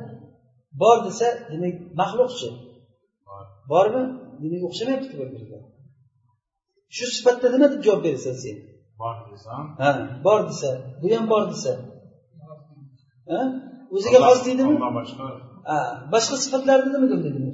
[0.82, 2.48] bor desa demak maxluqchi.
[3.72, 4.02] Bormi?
[4.42, 5.58] Demak o'xshamayapti bir biriga.
[6.96, 8.56] Shu sifatda nima deb javob berasan sen?
[9.00, 9.64] Bor desam?
[9.82, 9.90] Ha
[10.26, 10.70] bor desa
[11.00, 11.72] bu ham bor desa.
[13.94, 14.74] O'ziga xos deydimi?
[14.98, 15.24] Boshqa.
[16.12, 17.44] Boshqa sifatlarni nima deb deding